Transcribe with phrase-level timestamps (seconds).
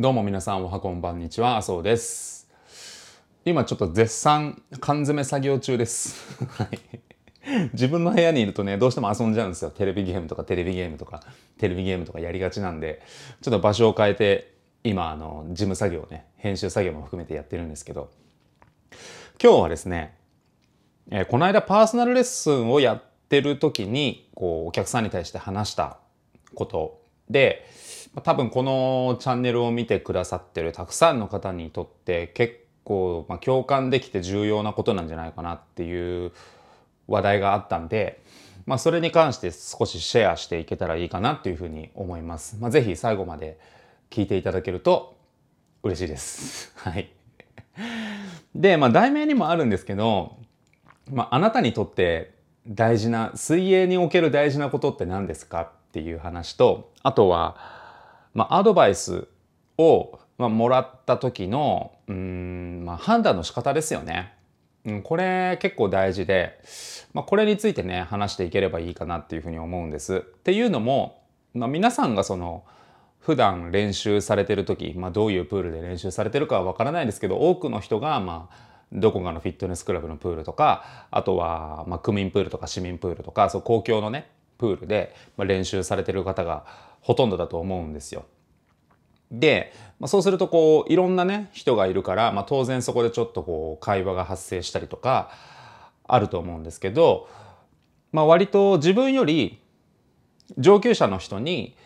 [0.00, 2.48] どうも皆さんおはこんばんにちは、麻生です。
[3.44, 6.36] 今ちょっと絶賛缶詰作業中です。
[6.46, 6.78] はい
[7.72, 9.72] 自分の部屋にいるとね、どうしても遊んじゃうんですよ。
[9.72, 11.24] テレビゲームとかテレビゲームとか、
[11.58, 13.02] テレビゲームとかやりがちなんで、
[13.42, 18.08] ちょっと場所を変えて、今、あの、事務作業ね、編集作業も含めてやってるんですけど、
[19.42, 20.16] 今日はですね、
[21.10, 25.98] えーこの間パーソナルレッスンをやってる時に、こう、お客さんに対して話した
[26.54, 27.66] ことで、
[28.22, 36.32] 多分このチャンネルを見てくださってるたくさんの方にとって結構、まあ、共感できて重要なことなんじゃないかなっていう
[37.06, 38.22] 話題があったんで、
[38.66, 42.56] まあ、それに関して少しシェアしていけたらいいかなっていうふうに思います。
[42.60, 43.58] まあ、ぜひ最後まで
[44.10, 45.16] 聞いていただけると
[45.82, 46.72] 嬉しいです。
[46.76, 47.10] はい。
[48.54, 50.36] で、まあ、題名にもあるんですけど、
[51.10, 52.34] まあ、あなたにとって
[52.66, 57.77] 大事な水泳における大事なことって何ですかっていう話とあとは、
[58.34, 59.28] まあ、アドバイス
[59.76, 64.34] を、まあ、もらった時のうん、まあ、判断の仕方ですよね。
[64.84, 66.60] うん、これ結構大事で、
[67.12, 70.16] まあ、これについてね話していければいいかなっていうふうに思うんです。
[70.16, 71.22] っていうのも、
[71.54, 72.64] まあ、皆さんがその
[73.18, 86.66] 普段練習されてる時、まあ、どういうプールで練習されてるかはわからないですけど多くの人がまあどこかのフィットネスクラブのプールとかあとはまあ区民プールとか市民プールとかそう公共のねプールでまあ練習されてる方が
[87.00, 88.24] ほとんどだと思うんですよ。
[89.30, 95.30] で、まあ、そうするとこういろんなね人がいるから、まあ、当然そこでちょっとこう会話が発生したりとか
[96.06, 97.28] あると思うんですけど、
[98.12, 99.60] まあ、割と自分より
[100.56, 101.76] 上級者の人に、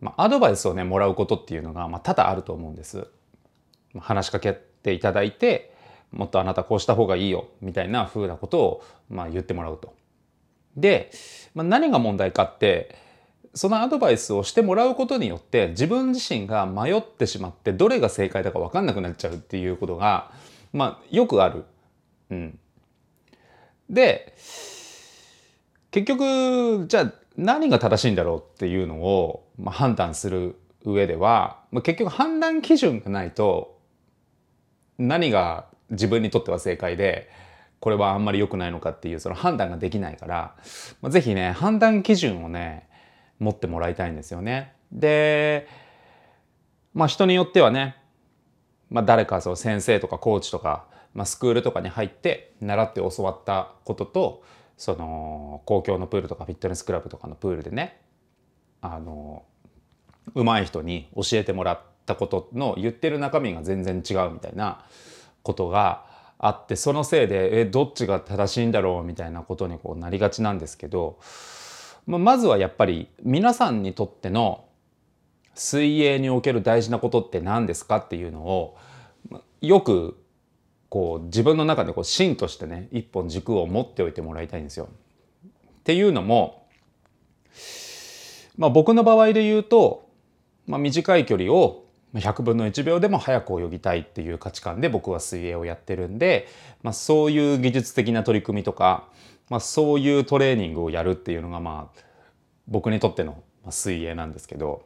[0.00, 3.08] まあ、アドバイスをねもらうことっていうのが、まあ、多々あると思うんです。
[3.94, 5.72] まあ話しかけていただいて
[6.10, 9.94] もっとあなたこうした方がいいよみたいな風なことを、まあ、言ってもらうと。
[10.76, 11.10] で、
[11.54, 12.96] まあ、何が問題かって
[13.54, 20.32] そのアドバイスをしてもらうことによって自分自身が迷ってしまってどれが正解だか分かんなくなっちゃうっていうことが、
[20.72, 21.64] まあ、よくある。
[22.30, 22.58] うん、
[23.90, 24.34] で
[25.90, 33.78] 結局じゃあ何が正しいんだろうっていうのを、まあ、判断する上では、まあ、結局判断基準がないと
[34.98, 37.28] 何が自分にとっては正解で
[37.82, 40.54] これはあんまり良くないのかっていうその判断ができないから、
[41.00, 42.88] まあ、ぜひね判断基準をね
[43.40, 44.74] 持ってもらいたいんですよね。
[44.92, 45.66] で
[46.94, 47.96] まあ人によってはね、
[48.88, 54.44] まあ、誰かその先生とかコーチとか、まあ、スクールとかに入って習って教わったことと
[54.76, 58.00] その公共のプールとかフィットネスクラブとかのプールでね
[58.80, 59.42] あの
[60.36, 64.84] 上手い人に教えてもらったことの言ってる中身が全然違うみたいな
[65.42, 66.11] ことが
[66.44, 71.20] あってそのせいでえどっちが正しいんだろうみたいなことにこうなりがちなんですけど、
[72.04, 74.64] まあ、まずはやっぱり皆さんにとっての
[75.54, 78.76] 水泳における大事なことって何ですかっていうのを
[79.60, 80.18] よく
[80.88, 84.88] こう自分の中でこう芯としてね一本軸を持っておいてもらいたいんですよ。
[85.78, 86.66] っていうのも、
[88.56, 90.08] まあ、僕の場合で言うと、
[90.66, 91.81] まあ、短い距離を
[92.14, 96.46] 100分の1秒でも早く泳ぎたいっていう価値観で僕は水泳をやってるんで、
[96.82, 99.08] まあ、そういう技術的な取り組みとか、
[99.48, 102.00] まあ、そういうトレーニングをやるっていうのがまあ
[102.68, 104.84] 僕にとっての水泳なんですけど、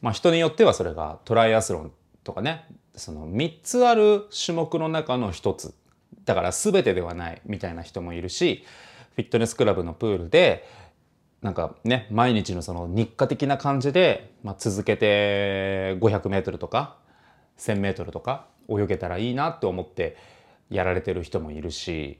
[0.00, 1.92] まあ、人によってはそれがトライアスロン
[2.24, 5.74] とかねその3つある種目の中の1つ。
[6.24, 8.64] だから全てではないみたいな人もいるし
[9.14, 10.66] フィットネスクラブのプールで
[11.42, 16.96] なんかね毎日のその日課的な感じで、まあ、続けて 500m とか
[17.58, 20.16] 1,000m とか泳げたらいいなって思って
[20.70, 22.18] やられてる人もいるし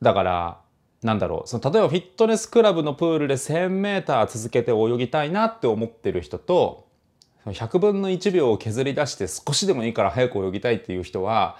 [0.00, 0.60] だから
[1.02, 6.86] なんだろうその例えばフィットネスクラブのプールで 1,000m 続けて泳ぎたいなって思ってる人と
[7.46, 11.56] 100分の1秒を削り出して少しでもいいから早く泳ぎたいっていう人は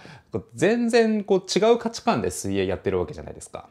[0.54, 3.68] 全然こう違う価値観で水泳やってるわけじゃないですか。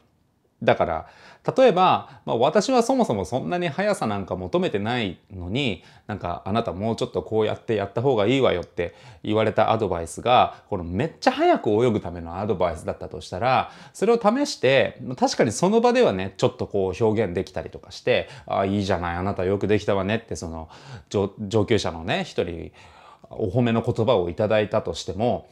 [0.62, 1.08] だから
[1.56, 8.94] 例えば、まあ、私はそもそもそんなに速さなんか求めてないのになんかあなたもうちょっとこうやってやった方がいいわよって
[9.24, 20.68] 言われたアドバイスがこのめっちゃ速く泳ぐためのアドバイスだったとしたらそれを試して確かにその場ではねちょっとこう表現できたりとかして「ああいいじゃないあなたよくできたわね」ってその
[21.10, 22.70] 上上級者のね一人
[23.30, 25.48] お褒めの言葉をいただいたとしても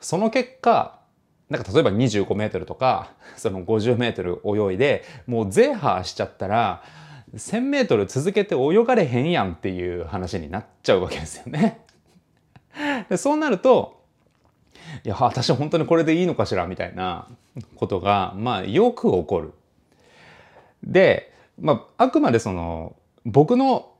[0.00, 0.99] その結果
[1.50, 6.82] なんか例えば25メートルとか その50メートル泳いでもうゼーハーしちゃったら
[7.34, 11.80] 1000メートル続けて泳がれへんやんっていう話になっちゃうわけですよね。
[13.10, 14.00] でそうなると
[15.04, 17.28] いや私本当にこれでいいのかしらみたいな
[17.76, 19.52] ことがまあよく起こる。
[20.82, 23.90] で、まあ、あくまでその僕の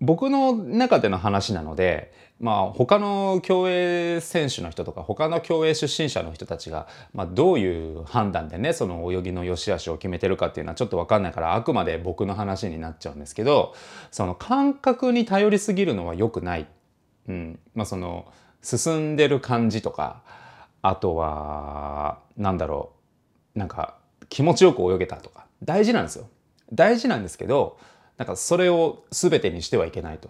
[0.00, 13.74] 僕の中での話なので、まあ、他の競泳選手の人とか他の競泳出身者の人たちが、まあ、どういう判断でねその泳ぎの良し悪しを決めてるかっていうのはちょっと分かんないからあくまで僕の話になっちゃうんですけど
[14.10, 16.66] その感覚に頼りすぎるのは良くない、
[17.28, 17.58] うん。
[17.74, 18.32] まあ、その
[18.62, 20.22] 進んでる感じとか
[20.80, 23.00] あとはなんだろう。
[23.58, 23.96] なんか
[24.28, 25.46] 気持ちよく泳げたとか。
[25.62, 26.28] 大事なんですよ。
[26.72, 27.78] 大事なんですけど
[28.20, 30.28] なんかそれを全てにしてはいけないと。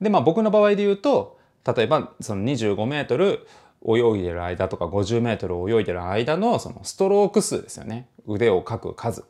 [0.00, 1.38] でまあ僕の場合で言うと
[1.76, 3.46] 例えばその25メートル
[3.86, 8.08] 泳いでる間とか50メートル泳いでる間のそのストローク数ですよね。
[8.26, 9.26] 腕をかく数。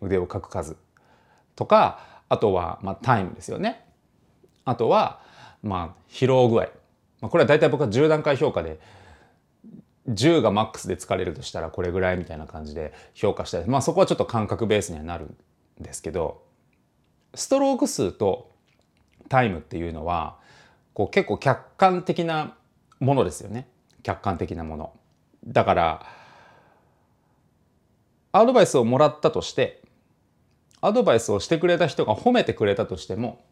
[0.00, 0.76] 腕をかく数。
[1.54, 3.86] とかあとはまあタイムですよね。
[4.64, 5.20] あとは
[5.62, 6.64] まあ疲労具合、
[7.20, 8.80] まあ、これは大体僕は10段階評価で
[10.08, 15.28] 10がマックスで疲れるとしたらこれぐらいみたいな感じで評価したりまあそこはちょっと感覚ベースにはなる。
[15.80, 16.42] ですけど
[17.34, 18.50] ストローク数と
[19.28, 20.38] タイムっていうのは
[20.94, 22.56] こう結構客観的な
[23.00, 23.68] ものですよね
[24.02, 24.92] 客観的なもの。
[25.46, 26.06] だから
[28.32, 29.82] アドバイスをもらったとして
[30.80, 33.44] アドバイスをしてくれた人が褒めてくれたとしても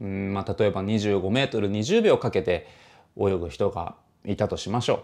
[0.00, 2.66] うんまあ例えば25メートル20秒かけて
[3.16, 5.00] 泳ぐ人がいたとしましょう。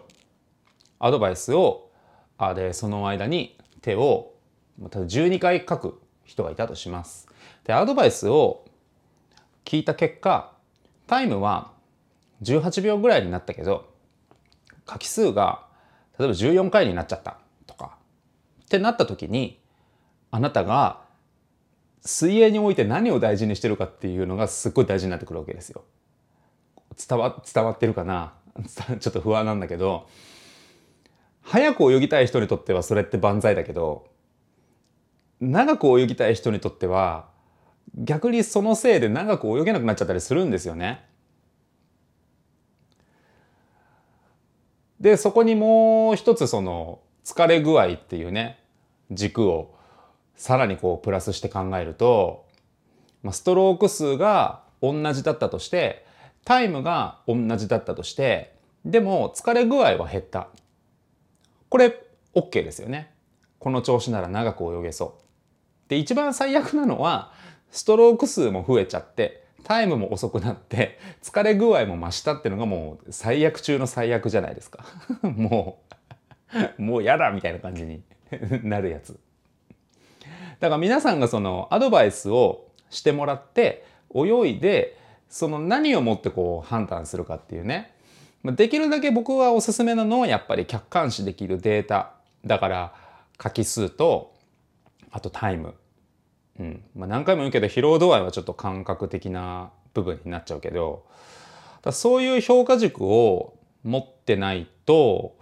[0.99, 1.91] アドバイスを
[2.39, 4.35] あでその間に手を
[4.81, 7.29] 12回書く人がいたとします。
[7.65, 8.65] で、アドバイスを
[9.65, 10.53] 聞いた結果、
[11.07, 11.73] タイムは
[12.43, 13.91] 18秒ぐらいになったけど、
[14.89, 15.67] 書き数が
[16.19, 17.97] 例えば14回になっちゃったとか、
[18.65, 19.61] ってなった時に、
[20.31, 21.03] あなたが
[22.05, 25.85] 水泳において何を大事にしてるかっていうのがすっごい大事になってくるわけですよ。
[27.09, 28.35] 伝わ伝わってるかな？
[29.01, 30.09] ちょっと不安なんだけど
[31.41, 34.07] 早く泳ぎたい人にとってはそれって万歳だけど
[35.43, 37.27] 長く泳ぎたい人にとっては
[37.97, 41.05] 逆にそのせいで長く泳げなくなっちゃったりするんですよね。
[45.01, 48.61] でそこにもう一つその疲れ具合っていうね
[49.11, 49.75] 軸を
[50.37, 52.47] さらにこうプラスして考えると、
[53.25, 56.07] まあ、ストローク数が同じだったとして
[56.45, 58.55] タイムが同じだったとして
[58.85, 60.51] でも疲れ具合は減った。
[61.69, 62.01] これ
[62.35, 63.13] OK ですよね。
[63.59, 65.32] この調子なら長く泳げそう。
[65.93, 67.33] で一番最悪なのは
[67.71, 74.87] ストローク数も増えちゃってタイムも遅くなって疲れ具合も増したっていうのがもう最悪中の最悪じゃないですか。
[75.21, 75.83] も
[76.79, 78.03] うもうやだみたいな感じに
[78.65, 79.21] なるやつ。
[80.61, 83.85] だから皆さんがそのアドバイスをしてもらって
[84.15, 84.97] 泳いで
[85.29, 87.93] その何をもってこう判断するかっていうね。
[88.45, 92.15] できるだけ僕はおすすめなのはやっぱり客観視できるデータ
[92.47, 92.95] だから
[93.43, 94.33] 書き数と
[95.13, 95.75] あとタイム。
[96.59, 96.85] うん。
[96.95, 101.07] まあ、何回も言うけど疲労度合いはちょっと感覚的な部分になっちゃうけど
[101.91, 105.37] そういう評価軸を持ってないと、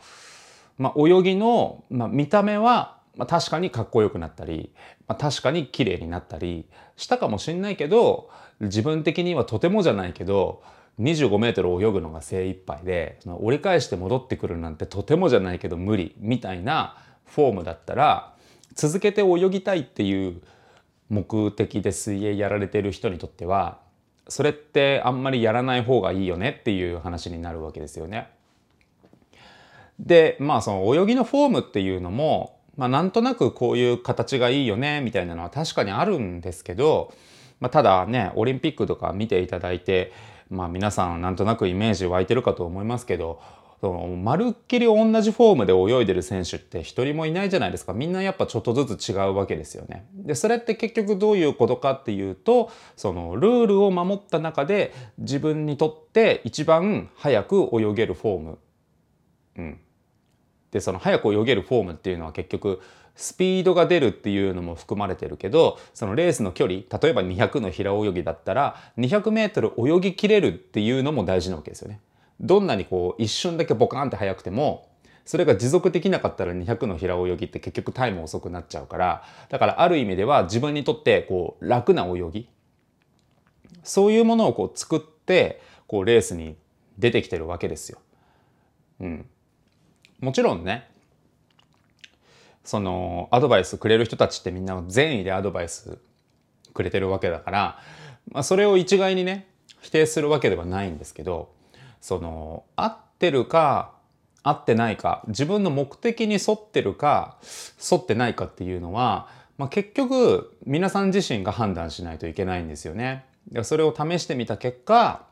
[0.79, 4.73] まあ、泳ぎの、まあ、見た目は、まあ、確かにかっこよくなったり、
[5.07, 6.67] まあ、確かに綺麗になったり
[6.97, 8.31] したかもしんないけど
[8.61, 10.62] 自分的にはとてもじゃないけど
[10.99, 16.97] 25メートル泳ぐのが精一杯で折り返して戻ってくるなんてとてもじゃないけど無理みたいな
[17.27, 18.35] フォームだったら
[18.75, 20.43] 続けて泳ぎたいっていう
[21.11, 23.79] 目的で水泳やられてる人にとっては
[24.29, 28.29] それってあんまりやらない方がいいよねっていう話になるわけですよね。
[29.99, 37.12] でまあその泳ぎのフォームっていうのも、まあ、なんとなくこういう形がいいよねみたいなのは確かにあるんですけど、
[37.59, 40.12] まあ、ただねオリンピックとか見ていただいて、
[40.49, 43.43] まあ、皆さんなんとなくイメージ湧いてるかと思いますけど
[43.80, 50.06] そのまるっきり同じフォームで泳いでる選手って一人もいないじゃないですかみんなやっぱちょっとずつ違うわけですよね。
[50.14, 58.58] でそれって結局どういうことかっていうとそのルールを守った中で自分にとって一番早く泳げるフォーム。
[59.56, 59.80] うん、
[60.70, 62.80] でその早く泳げるフォームっていうのは結局
[63.16, 72.00] スピードが出るっていうのも含まれてるけどそのレースの距離例えば200の平泳ぎだったら 200m 泳ぎきれるっていうのも大事なわけですよね。
[72.40, 74.88] どんなにこう一瞬だけボカンって速くても
[75.25, 82.49] それが持続できなかったら200の平泳ぎって結局タイム遅くなっちゃうからだからある意味では自分にとってこう楽な泳ぎ
[83.85, 86.56] そういうものをこう作ってこうレースに
[86.99, 87.99] 出てきてるわけですよ。
[89.00, 89.26] うん、
[90.20, 90.90] もちろんね
[92.64, 95.99] そのアドバイスくれる人たちってみんな善意でアドバイス
[96.75, 97.78] くれてるわけだから、
[98.30, 99.49] まあ、それを一概にね
[99.80, 101.52] 否定するわけではないんですけど
[102.00, 103.92] その合ってるか
[104.42, 107.37] 合ってないか自分の目的に沿ってるか
[107.90, 109.28] 沿ってないかっていうのは
[109.61, 113.26] まあ、結局皆さん自身が判断しないといけないんですよね。
[113.62, 115.26] それを試してみた結果、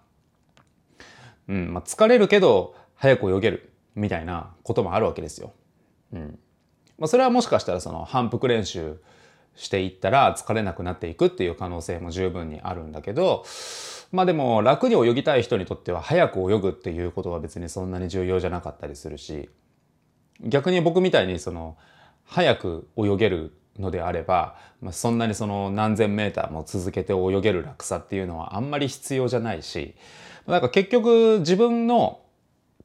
[1.48, 5.54] うんまあ、疲れるけど早く泳げるみたいなこともあるわけですよ。
[6.12, 6.38] うん
[6.98, 9.00] まあ、それはもしかしたらその反復練習
[9.58, 13.44] していったら疲れなくなっていくっていう可能性も十分にあるんだけど
[14.12, 19.50] まあでも楽に泳ぎたい人にとっては早く泳ぐっていうことは別にそんなに重要じゃなかったりするし
[20.40, 21.76] 逆に僕みたいにその
[22.24, 29.96] 早く泳げるのであれば、まあ、そんなにその何千メーターも続けて泳げる楽さっていうのはあんまり必要じゃないし
[30.46, 32.20] なんか結局自分の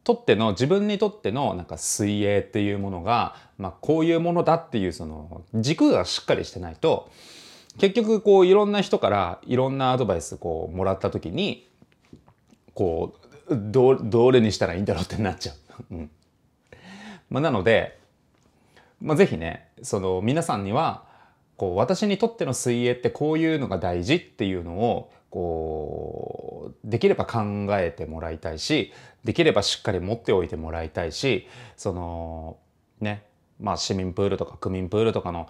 [0.04, 7.10] とっての自分にとってのなんか水泳っていうものが、まあ、こういうものだっていうその軸がしっかりしてないと
[7.78, 11.68] 結局こういろんな人からいろんなアドバイスこうもらった時に
[12.74, 13.16] こ
[13.50, 15.54] うどどれにしたらいいんだろうってなっちゃ
[15.92, 15.96] う。
[15.96, 16.10] うん
[17.30, 17.98] まあ、なので、
[19.02, 21.06] まあ、ぜひねその皆さんには
[21.58, 28.92] こう私にとっての水泳ってこういうのが大事っていうのをこうできれば考えてもらいたいし
[29.24, 32.58] できればしっかり持っておいてもらいたいしその
[33.00, 33.26] ね
[33.60, 35.48] まあ市民プールとか区民プールとかの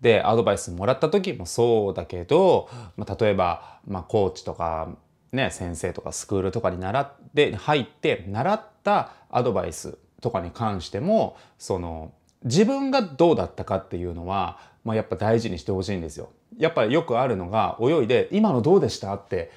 [0.00, 4.96] でアドバイスもらった時もそうだけど、まあ、例えば、まあ、コーチとか、
[5.32, 12.12] ね、先生とかスクールとかに習って入って習ったアドバイスとかに関してもその
[12.44, 16.30] 自分がどうだったかっていうのは、まあ、やっぱ大事にしてほしいんですよ。
[16.56, 19.50] やっぱりよくあるのが泳いで「今のどうでした?」って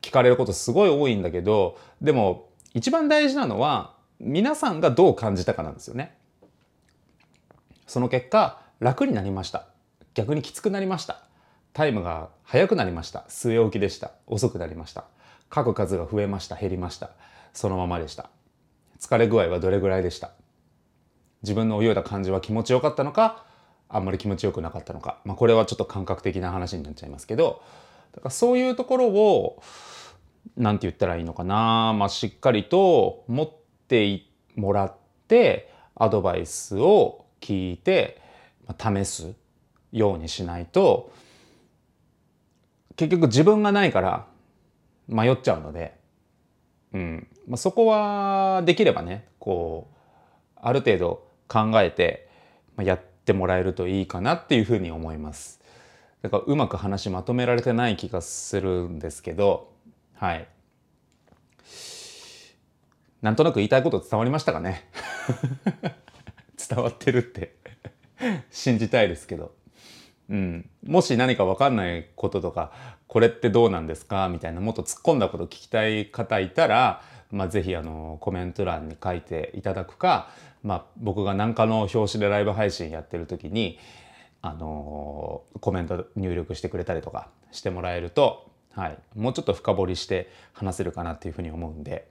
[0.00, 6.16] 聞かれることすごい多いんだけどでも一番大事なのは皆さんがどう感じたかなんですよね。
[7.86, 9.66] その結果楽になりました。
[10.14, 11.22] 逆にきつくなりました。
[11.72, 13.24] タイムが速くなりました。
[13.28, 14.12] 据え置きでした。
[14.26, 15.04] 遅くなりました。
[15.52, 16.56] 書く数が増えました。
[16.56, 17.10] 減りました。
[17.52, 18.30] そのままでした。
[19.00, 20.30] 疲れ具合はどれぐらいでした。
[21.44, 23.44] 自分の泳いだ感じは気持ちよかったのか
[23.88, 27.62] あんまり気持ちよくなかったのか、まあ、これはちょっと感覚的な話になっちゃいますけど。
[28.14, 29.62] だからそういうところを
[30.56, 33.50] 何て言ったらいいのかな、まあ、しっかりと持っ
[33.88, 34.22] て
[34.54, 34.94] もらっ
[35.26, 38.20] てアドバイスを聞いて
[38.78, 39.34] 試す
[39.90, 41.12] ようにしないと
[42.96, 44.26] 結局自分がないから
[45.08, 45.98] 迷っちゃうので、
[46.92, 47.26] うん。
[47.48, 49.94] まあ、そこはできればねこう
[50.54, 52.28] ある程度考えて
[52.82, 55.60] やってもらえるといいかなっていうふうに思います。
[56.22, 59.72] だからうまく話まとめられてない気がするんですけど
[60.14, 60.48] はい。
[63.20, 64.88] なんとなく言いたいこと伝わりましたかね？
[66.68, 67.54] 伝わってるって。
[68.50, 69.54] 信じたいですけど、
[70.30, 72.72] うん、もし何か分かんないこととか
[73.06, 74.28] これってどうなんですか？
[74.28, 80.30] みたいなもっと突っ込んだこと聞きたい方いたら、まあ、ぜひあのコメント欄に書いていただくか、
[80.64, 83.78] まあ、僕が何かの表紙でライブ配信やってる時に
[84.40, 92.08] あのコメント入力してくれたりとかしてもらえると、はい、もうちょっと深掘りして話せるかなっていうふうに思うんで、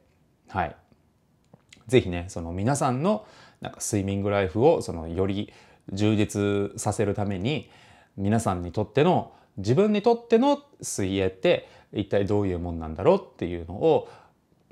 [0.49, 0.75] はい、
[1.87, 3.25] ぜひねその皆さんの
[3.59, 5.51] なんかスイミングライフをそのより
[5.91, 7.69] 充実させるために
[8.17, 14.09] 皆さんにとっての自分にとっての水泳って一体どういうもんなんだろうっていうのを、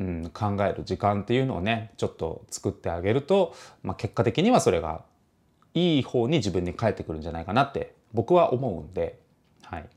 [0.01, 5.03] うん、考える時間っていうのをねちょっと作ってあげると、まあ、結果的にはそれが
[5.75, 9.21] いい方に自分に返ってくるんじゃないかなって僕は思うんで、
[9.61, 9.87] はい、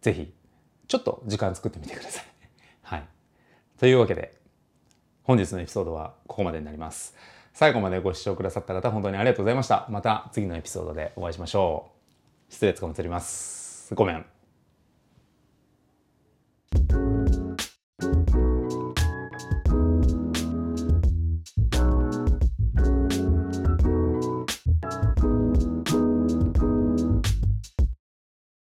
[0.00, 0.34] ぜひ
[0.88, 2.24] ちょっと時間作ってみてください。
[2.82, 3.04] はい、
[3.78, 4.34] というわけで
[5.22, 7.14] 本日のエピソードはここまでになります。
[7.52, 9.86] 最後までご視聴くださった方、本当にありがとうございました。
[9.88, 11.90] また次のエピソードでお会いしましょ
[12.50, 12.52] う。
[12.52, 13.94] 失礼つかまつります。
[13.94, 14.35] ごめん。